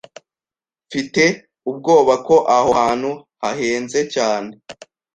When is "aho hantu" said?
2.57-3.11